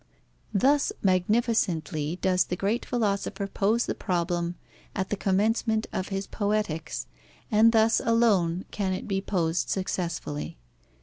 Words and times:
Thus 0.51 0.91
magnificently 1.03 2.17
does 2.23 2.45
the 2.45 2.55
great 2.55 2.85
philosopher 2.87 3.45
pose 3.45 3.85
the 3.85 3.93
problem 3.93 4.55
at 4.95 5.09
the 5.09 5.15
commencement 5.15 5.85
of 5.93 6.07
his 6.07 6.25
Poetics, 6.25 7.05
and 7.51 7.71
thus 7.71 8.01
alone 8.03 8.65
can 8.71 8.93
it 8.93 9.07
be 9.07 9.21
posed 9.21 9.69
successfully. 9.69 10.57